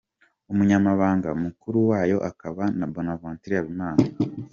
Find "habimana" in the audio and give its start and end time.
3.59-4.03